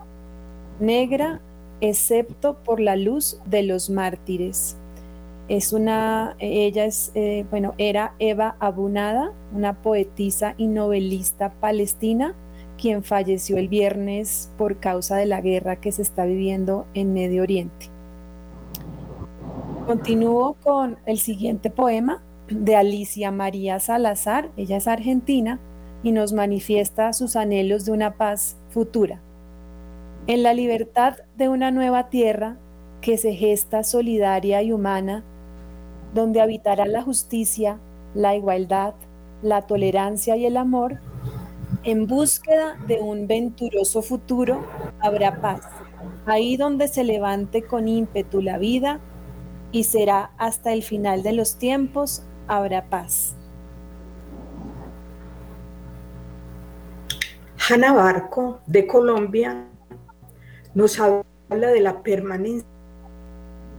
[0.80, 1.42] negra,
[1.82, 4.78] excepto por la luz de los mártires.
[5.48, 12.34] Es una, ella es, eh, bueno, era Eva Abunada, una poetisa y novelista palestina,
[12.78, 17.44] quien falleció el viernes por causa de la guerra que se está viviendo en Medio
[17.44, 17.90] Oriente.
[19.86, 25.60] Continúo con el siguiente poema de Alicia María Salazar, ella es argentina,
[26.04, 29.22] y nos manifiesta sus anhelos de una paz futura.
[30.28, 32.58] En la libertad de una nueva tierra
[33.00, 35.24] que se gesta solidaria y humana,
[36.16, 37.78] donde habitará la justicia,
[38.16, 38.96] la igualdad,
[39.44, 41.00] la tolerancia y el amor,
[41.84, 44.66] en búsqueda de un venturoso futuro
[45.00, 45.62] habrá paz,
[46.26, 49.00] ahí donde se levante con ímpetu la vida
[49.72, 53.36] y será hasta el final de los tiempos habrá paz.
[57.70, 59.68] Hanna Barco, de Colombia,
[60.76, 62.66] nos habla de la permanencia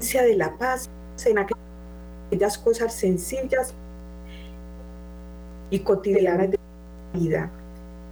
[0.00, 0.90] de la paz
[1.24, 3.74] en aquellas cosas sencillas
[5.70, 7.50] y cotidianas de la vida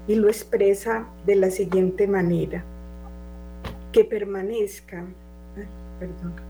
[0.06, 2.62] y lo expresa de la siguiente manera,
[3.90, 5.06] que permanezca,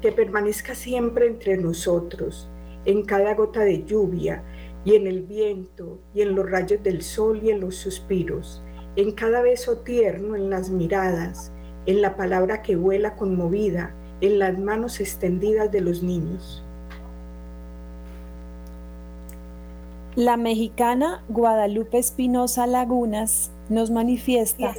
[0.01, 2.49] que permanezca siempre entre nosotros,
[2.85, 4.43] en cada gota de lluvia
[4.85, 8.61] y en el viento y en los rayos del sol y en los suspiros,
[8.97, 11.53] en cada beso tierno, en las miradas,
[11.87, 16.63] en la palabra que vuela conmovida, en las manos extendidas de los niños.
[20.17, 24.73] La mexicana Guadalupe Espinosa Lagunas nos manifiesta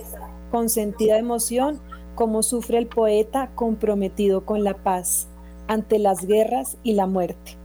[0.50, 1.80] con sentida emoción
[2.16, 5.28] cómo sufre el poeta comprometido con la paz
[5.68, 7.58] ante las guerras y la muerte.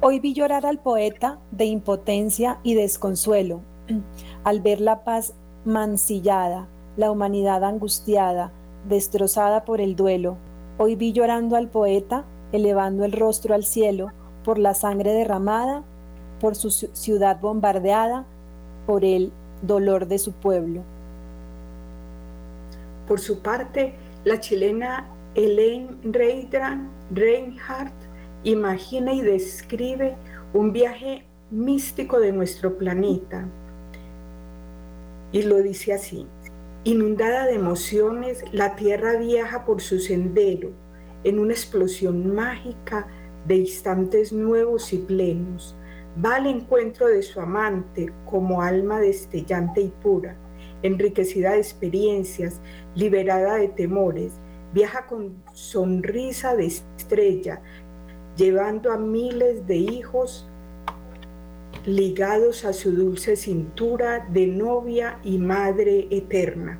[0.00, 3.60] Hoy vi llorar al poeta de impotencia y desconsuelo
[4.44, 5.34] al ver la paz
[5.64, 6.68] mancillada,
[6.98, 8.50] la humanidad angustiada,
[8.88, 10.36] destrozada por el duelo.
[10.78, 14.08] Hoy vi llorando al poeta, elevando el rostro al cielo,
[14.44, 15.84] por la sangre derramada,
[16.40, 18.26] por su ciudad bombardeada,
[18.84, 19.32] por el
[19.62, 20.82] dolor de su pueblo.
[23.06, 23.94] Por su parte,
[24.24, 27.94] la chilena Elaine Reidran Reinhardt
[28.42, 30.16] imagina y describe
[30.52, 33.46] un viaje místico de nuestro planeta.
[35.30, 36.26] Y lo dice así,
[36.88, 40.70] inundada de emociones, la Tierra viaja por su sendero
[41.22, 43.06] en una explosión mágica
[43.46, 45.76] de instantes nuevos y plenos.
[46.24, 50.38] Va al encuentro de su amante como alma destellante y pura,
[50.82, 52.62] enriquecida de experiencias,
[52.94, 54.32] liberada de temores.
[54.72, 57.60] Viaja con sonrisa de estrella,
[58.34, 60.47] llevando a miles de hijos
[61.88, 66.78] ligados a su dulce cintura de novia y madre eterna.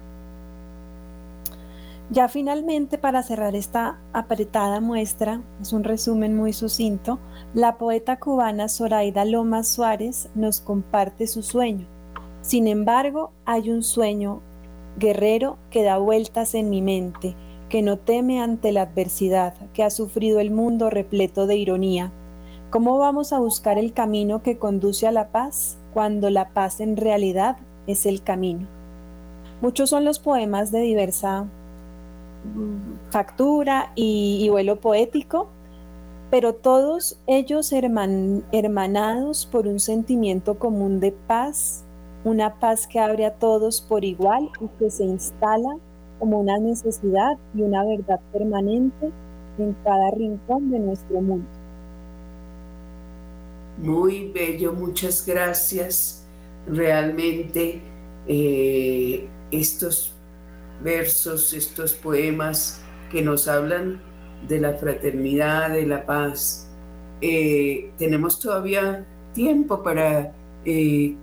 [2.11, 7.19] Ya finalmente, para cerrar esta apretada muestra, es un resumen muy sucinto,
[7.53, 11.87] la poeta cubana Zoraida Lomas Suárez nos comparte su sueño.
[12.41, 14.41] Sin embargo, hay un sueño
[14.99, 17.37] guerrero que da vueltas en mi mente,
[17.69, 22.11] que no teme ante la adversidad, que ha sufrido el mundo repleto de ironía.
[22.71, 26.99] ¿Cómo vamos a buscar el camino que conduce a la paz cuando la paz en
[26.99, 27.57] realidad
[27.87, 28.67] es el camino?
[29.63, 31.47] Muchos son los poemas de diversa
[33.09, 35.49] factura y, vuelo poético,
[36.31, 41.85] pero todos ellos hermanados por un sentimiento común de paz,
[42.23, 45.79] una paz que abre a todos por igual y que se instala
[46.19, 49.11] como una necesidad y una verdad permanente
[49.57, 51.58] en cada rincón de nuestro mundo.
[53.79, 56.27] Muy bello, muchas gracias.
[56.67, 57.81] Realmente
[58.27, 60.15] eh, estos
[60.83, 64.01] versos, estos poemas que nos hablan
[64.49, 66.69] de la fraternidad, de la paz.
[67.21, 70.33] Eh, tenemos todavía tiempo para
[70.65, 71.15] eh,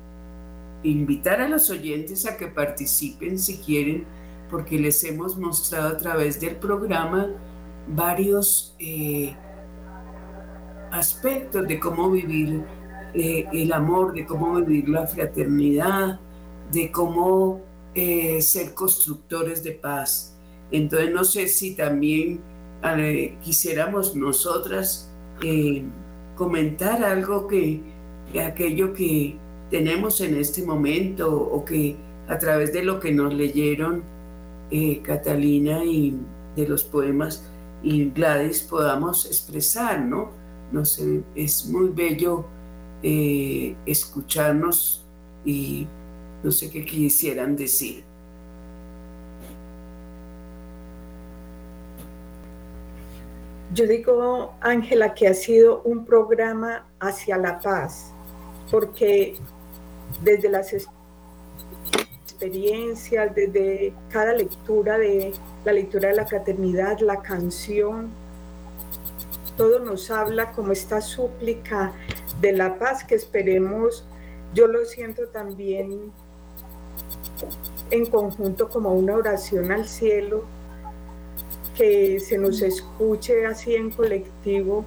[0.83, 4.05] invitar a los oyentes a que participen si quieren,
[4.49, 7.27] porque les hemos mostrado a través del programa
[7.87, 8.75] varios
[10.97, 12.63] aspectos de cómo vivir
[13.13, 16.19] el amor, de cómo vivir la fraternidad,
[16.71, 17.61] de cómo
[17.93, 20.35] eh, ser constructores de paz.
[20.71, 22.41] Entonces no sé si también
[22.83, 25.09] eh, quisiéramos nosotras
[25.41, 25.83] eh,
[26.35, 27.81] comentar algo que,
[28.45, 29.37] aquello que
[29.69, 31.95] tenemos en este momento o que
[32.27, 34.03] a través de lo que nos leyeron
[35.03, 36.17] Catalina y
[36.55, 37.45] de los poemas
[37.81, 40.31] y Gladys podamos expresar, ¿no?
[40.71, 42.45] No sé, es muy bello
[43.01, 45.05] escucharnos
[45.45, 45.87] y
[46.43, 48.03] no sé qué quisieran decir.
[53.73, 58.11] Yo digo, Ángela, que ha sido un programa hacia la paz,
[58.71, 59.35] porque
[60.23, 60.73] desde las
[62.23, 65.33] experiencias, desde cada lectura de
[65.65, 68.09] la lectura de la fraternidad, la canción,
[69.57, 71.93] todo nos habla como esta súplica
[72.41, 74.05] de la paz que esperemos,
[74.53, 76.11] yo lo siento también
[77.91, 80.43] en conjunto como una oración al cielo,
[81.77, 84.85] que se nos escuche así en colectivo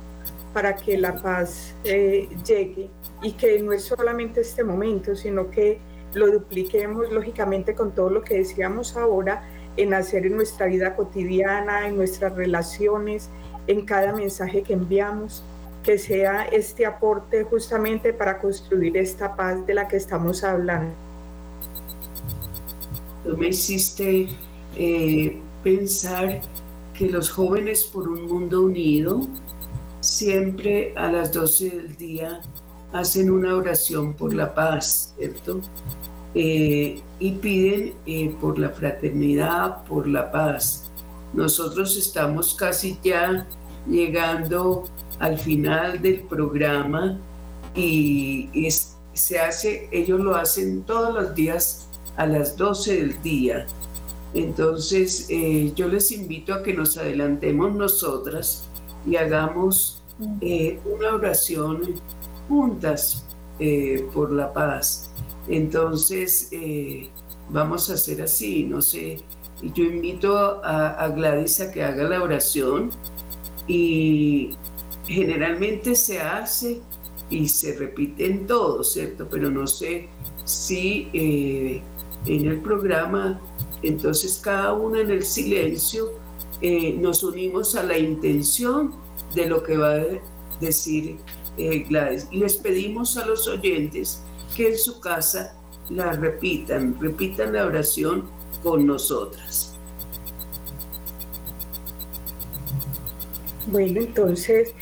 [0.55, 2.89] para que la paz eh, llegue
[3.23, 5.79] y que no es solamente este momento, sino que
[6.15, 9.47] lo dupliquemos lógicamente con todo lo que decíamos ahora
[9.77, 13.29] en hacer en nuestra vida cotidiana, en nuestras relaciones,
[13.69, 15.45] en cada mensaje que enviamos,
[15.85, 20.93] que sea este aporte justamente para construir esta paz de la que estamos hablando.
[23.25, 24.29] Tú me hiciste
[24.77, 26.41] eh, pensar
[26.95, 29.29] que los jóvenes por un mundo unido
[30.01, 32.41] siempre a las 12 del día
[32.93, 35.61] hacen una oración por la paz, ¿cierto?
[36.35, 40.88] Eh, y piden eh, por la fraternidad, por la paz.
[41.33, 43.47] Nosotros estamos casi ya
[43.89, 44.85] llegando
[45.19, 47.19] al final del programa
[47.75, 48.49] y,
[49.13, 53.67] se hace, ellos lo hacen todos los días a las 12 del día.
[54.33, 58.69] Entonces eh, yo les invito a que nos adelantemos nosotras
[59.05, 60.03] y hagamos
[60.41, 61.95] una oración
[62.49, 63.25] juntas
[64.13, 65.09] por la paz.
[65.49, 67.09] Entonces, eh,
[67.49, 69.19] vamos a hacer así, no sé.
[69.63, 72.91] Yo invito a, Gladys a que haga la oración
[73.67, 74.51] y
[75.07, 76.81] generalmente se hace
[77.29, 79.29] y se repite en todo, ¿cierto?
[79.29, 80.09] Pero no sé
[80.45, 81.83] si eh,
[82.27, 83.41] en el programa,
[83.83, 86.13] entonces cada uno en el silencio
[86.61, 88.95] eh, nos unimos a la intención
[89.35, 90.05] de lo que va a
[90.61, 91.17] decir
[91.57, 92.29] Gladys.
[92.31, 94.23] Y les pedimos a los oyentes
[94.57, 95.58] que en su casa
[95.91, 98.25] la repitan, repitan la oración
[98.63, 99.75] con nosotras.
[103.67, 104.73] Bueno, entonces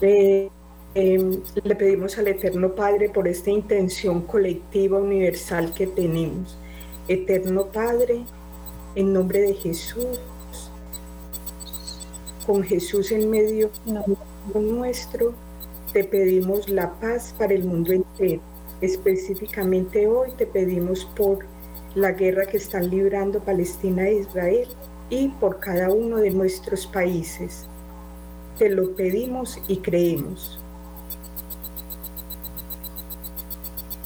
[0.00, 0.48] eh,
[0.94, 6.56] em, le pedimos al Eterno Padre por esta intención colectiva universal que tenemos.
[7.08, 8.24] Eterno Padre,
[8.94, 10.18] en nombre de Jesús,
[12.46, 13.70] con Jesús en medio
[14.54, 15.34] nuestro,
[15.92, 18.40] te pedimos la paz para el mundo entero
[18.82, 21.38] Específicamente hoy te pedimos por
[21.94, 24.66] la guerra que están librando Palestina e Israel
[25.08, 27.66] y por cada uno de nuestros países.
[28.58, 30.58] Te lo pedimos y creemos.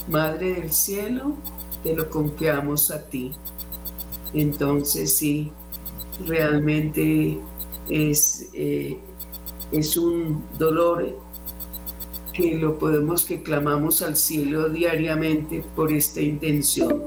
[0.08, 1.36] Madre del cielo,
[1.82, 3.32] te lo confiamos a ti.
[4.34, 5.52] Entonces sí,
[6.26, 7.40] realmente
[7.88, 8.98] es, eh,
[9.72, 11.25] es un dolor
[12.36, 17.04] que lo podemos, que clamamos al cielo diariamente por esta intención.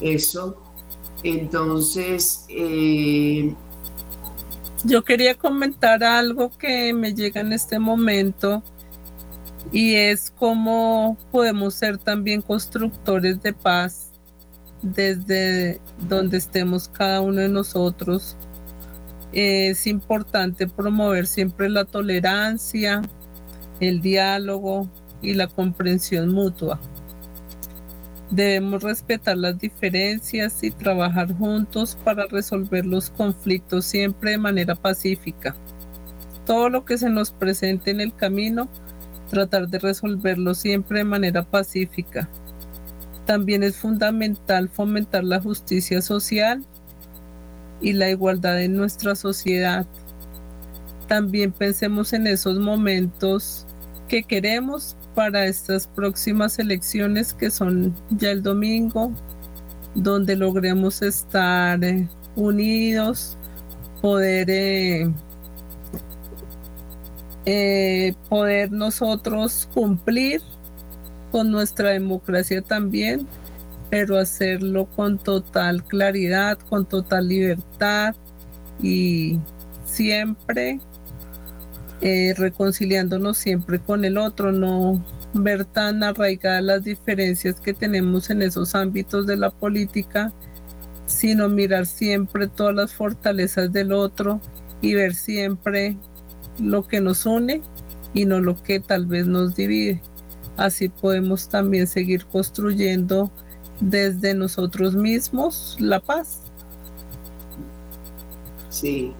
[0.00, 0.60] Eso.
[1.22, 3.54] Entonces, eh,
[4.84, 8.62] yo quería comentar algo que me llega en este momento
[9.72, 14.12] y es cómo podemos ser también constructores de paz
[14.82, 18.36] desde donde estemos cada uno de nosotros.
[19.32, 23.02] Es importante promover siempre la tolerancia,
[23.80, 24.88] el diálogo
[25.22, 26.80] y la comprensión mutua.
[28.30, 35.56] Debemos respetar las diferencias y trabajar juntos para resolver los conflictos siempre de manera pacífica.
[36.44, 38.68] Todo lo que se nos presente en el camino,
[39.30, 42.28] tratar de resolverlo siempre de manera pacífica.
[43.24, 46.64] También es fundamental fomentar la justicia social
[47.80, 49.86] y la igualdad en nuestra sociedad.
[51.06, 53.66] También pensemos en esos momentos
[54.08, 59.12] que queremos para estas próximas elecciones que son ya el domingo,
[59.94, 63.36] donde logremos estar eh, unidos,
[64.00, 65.10] poder, eh,
[67.44, 70.40] eh, poder nosotros cumplir
[71.30, 73.26] con nuestra democracia también,
[73.90, 78.14] pero hacerlo con total claridad, con total libertad
[78.82, 79.38] y
[79.84, 80.80] siempre
[82.00, 88.42] eh, reconciliándonos siempre con el otro, no ver tan arraigadas las diferencias que tenemos en
[88.42, 90.32] esos ámbitos de la política,
[91.06, 94.40] sino mirar siempre todas las fortalezas del otro
[94.80, 95.96] y ver siempre
[96.60, 97.62] lo que nos une
[98.14, 100.00] y no lo que tal vez nos divide.
[100.56, 103.30] Así podemos también seguir construyendo
[103.80, 106.42] desde nosotros mismos la paz.
[108.68, 109.12] Sí,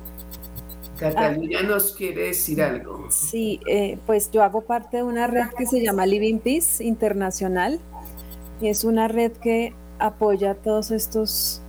[0.98, 3.06] Catalina nos quiere decir algo.
[3.10, 7.80] Sí, eh, pues yo hago parte de una red que se llama Living Peace Internacional.
[8.60, 11.62] Es una red que apoya todos estos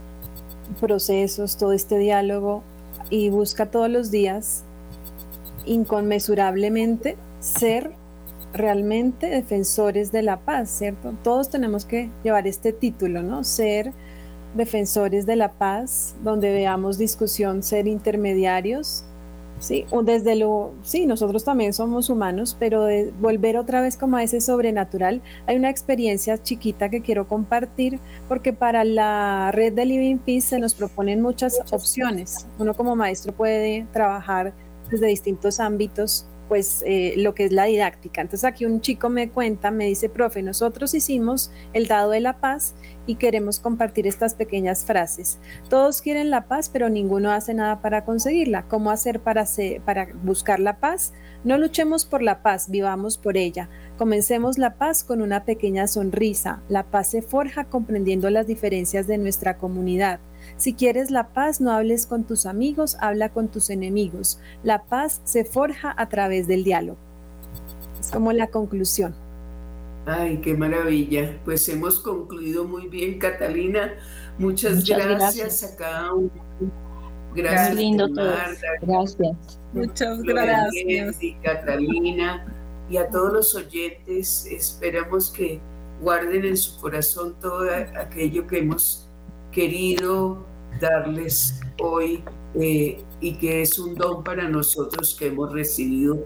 [0.79, 2.63] procesos, todo este diálogo
[3.09, 4.63] y busca todos los días
[5.65, 7.91] inconmensurablemente ser
[8.53, 11.13] realmente defensores de la paz, ¿cierto?
[11.23, 13.43] Todos tenemos que llevar este título, ¿no?
[13.43, 13.93] Ser
[14.55, 19.05] defensores de la paz, donde veamos discusión, ser intermediarios,
[19.59, 24.23] Sí, desde lo, sí, nosotros también somos humanos, pero de volver otra vez como a
[24.23, 27.99] ese sobrenatural, hay una experiencia chiquita que quiero compartir,
[28.29, 32.47] porque para la red de Living Peace se nos proponen muchas opciones.
[32.57, 34.53] Uno como maestro puede trabajar
[34.89, 38.19] desde distintos ámbitos pues eh, lo que es la didáctica.
[38.21, 42.41] Entonces aquí un chico me cuenta, me dice, profe, nosotros hicimos el dado de la
[42.41, 42.75] paz
[43.05, 45.39] y queremos compartir estas pequeñas frases.
[45.69, 48.63] Todos quieren la paz, pero ninguno hace nada para conseguirla.
[48.63, 49.45] ¿Cómo hacer para,
[49.85, 51.13] para buscar la paz?
[51.43, 53.69] No luchemos por la paz, vivamos por ella.
[53.97, 56.61] Comencemos la paz con una pequeña sonrisa.
[56.67, 60.19] La paz se forja comprendiendo las diferencias de nuestra comunidad.
[60.59, 64.41] Si quieres la paz, no hables con tus amigos, habla con tus enemigos.
[64.61, 66.97] La paz se forja a través del diálogo.
[67.97, 69.15] Es como la conclusión.
[70.05, 71.39] Ay, qué maravilla.
[71.45, 73.93] Pues hemos concluido muy bien, Catalina.
[74.37, 76.29] Muchas, gracias, a cada uno.
[77.33, 78.33] Gracias, lindo todo.
[78.81, 79.59] Gracias.
[79.71, 81.23] Muchas gracias.
[81.23, 82.45] Y Catalina
[82.89, 84.45] y a todos los oyentes.
[84.45, 85.61] Esperamos que
[86.01, 87.65] guarden en su corazón todo
[87.97, 89.07] aquello que hemos
[89.53, 90.48] querido
[90.79, 92.23] darles hoy
[92.55, 96.25] eh, y que es un don para nosotros que hemos recibido.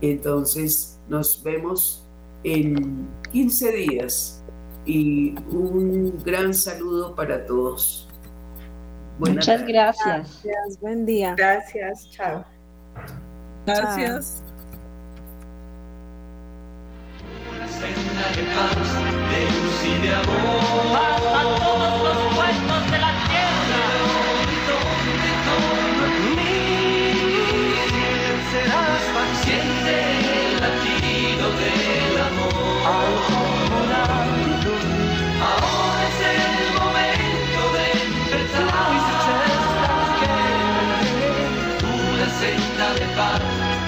[0.00, 2.06] Entonces nos vemos
[2.44, 4.42] en 15 días
[4.84, 8.08] y un gran saludo para todos.
[9.18, 10.40] Muchas gracias.
[10.42, 10.80] gracias.
[10.80, 11.34] Buen día.
[11.36, 12.10] Gracias.
[12.10, 12.44] Chao.
[13.66, 14.42] Gracias.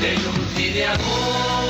[0.00, 1.67] de luz y de amor.